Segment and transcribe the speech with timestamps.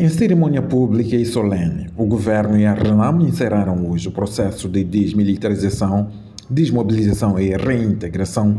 [0.00, 4.84] Em cerimônia pública e solene, o governo e a RENAM encerraram hoje o processo de
[4.84, 6.10] desmilitarização,
[6.48, 8.58] desmobilização e reintegração,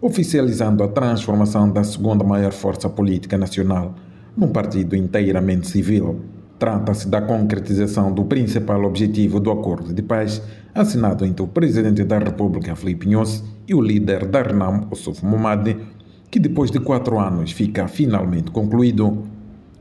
[0.00, 3.94] oficializando a transformação da segunda maior força política nacional
[4.36, 6.22] num partido inteiramente civil.
[6.58, 10.42] Trata-se da concretização do principal objetivo do acordo de paz
[10.74, 15.76] assinado entre o presidente da República, Filipe Nhosse, e o líder da RENAM, Ossuf Momadi,
[16.28, 19.38] que depois de quatro anos fica finalmente concluído.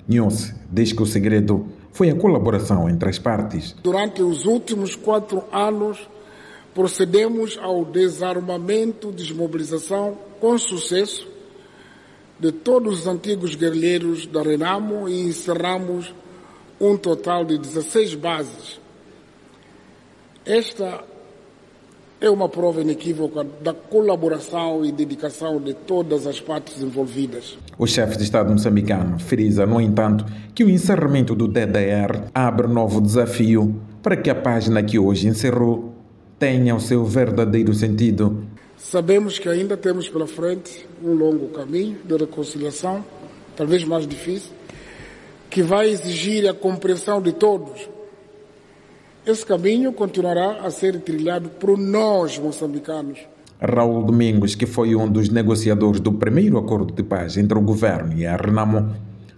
[0.10, 3.76] Nhosse diz que o segredo foi a colaboração entre as partes.
[3.84, 6.10] Durante os últimos quatro anos,
[6.74, 11.28] procedemos ao desarmamento, desmobilização com sucesso
[12.40, 16.14] de todos os antigos guerrilheiros da Renamo e encerramos
[16.80, 18.80] um total de 16 bases.
[20.46, 21.04] Esta
[22.22, 27.58] é uma prova inequívoca da colaboração e dedicação de todas as partes envolvidas.
[27.78, 33.00] O chefe de Estado moçambicano frisa, no entanto, que o encerramento do DDR abre novo
[33.00, 35.94] desafio para que a página que hoje encerrou
[36.38, 38.44] tenha o seu verdadeiro sentido.
[38.78, 43.04] Sabemos que ainda temos pela frente um longo caminho de reconciliação,
[43.56, 44.52] talvez mais difícil,
[45.50, 47.90] que vai exigir a compreensão de todos
[49.30, 53.20] esse caminho continuará a ser trilhado por nós, moçambicanos.
[53.62, 58.14] Raul Domingos, que foi um dos negociadores do primeiro acordo de paz entre o governo
[58.14, 58.96] e a Renamo,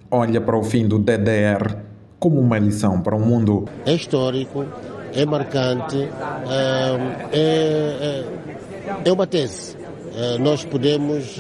[0.10, 1.76] olha para o fim do DDR
[2.20, 3.68] como uma lição para o mundo.
[3.86, 4.66] É histórico,
[5.14, 6.08] é marcante,
[6.48, 8.26] é, é,
[9.06, 9.76] é uma tese.
[10.40, 11.40] Nós podemos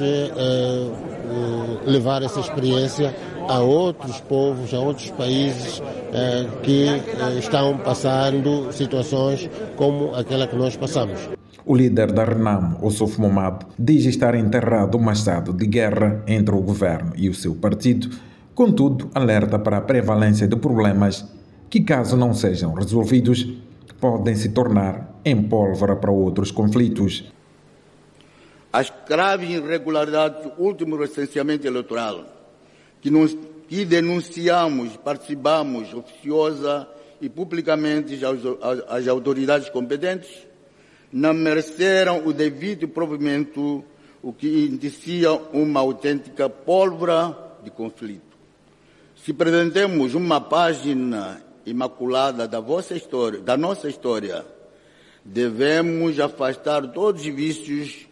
[1.86, 3.14] levar essa experiência
[3.52, 5.82] a outros povos, a outros países
[6.14, 11.20] eh, que eh, estão passando situações como aquela que nós passamos.
[11.66, 16.62] O líder da RENAM, Ossuf Momad, diz estar enterrado um estado de guerra entre o
[16.62, 18.10] governo e o seu partido,
[18.56, 21.26] contudo, alerta para a prevalência de problemas
[21.70, 23.46] que, caso não sejam resolvidos,
[24.00, 27.30] podem se tornar em pólvora para outros conflitos.
[28.72, 32.41] As graves irregularidades do último recenseamento eleitoral
[33.02, 33.36] que, nos,
[33.68, 36.88] que denunciamos, participamos oficiosa
[37.20, 38.20] e publicamente
[38.88, 40.30] às, autoridades competentes,
[41.12, 43.84] não mereceram o devido provimento,
[44.22, 48.38] o que indicia uma autêntica pólvora de conflito.
[49.16, 52.60] Se pretendemos uma página imaculada da
[52.96, 54.46] história, da nossa história,
[55.24, 58.08] devemos afastar todos os vícios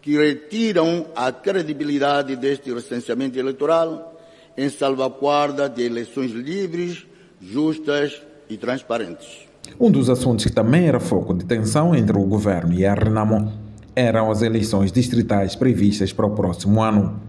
[0.00, 4.13] que retiram a credibilidade deste recenseamento eleitoral
[4.56, 7.06] em salvaguarda de eleições livres,
[7.40, 9.46] justas e transparentes.
[9.80, 13.52] Um dos assuntos que também era foco de tensão entre o governo e a Renamo
[13.96, 17.20] eram as eleições distritais previstas para o próximo ano.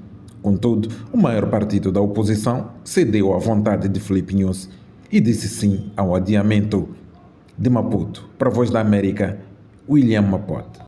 [0.41, 4.69] Contudo, o maior partido da oposição cedeu à vontade de Felipe News
[5.11, 6.89] e disse sim ao adiamento.
[7.57, 9.39] De Maputo, para a Voz da América,
[9.87, 10.79] William Mapote.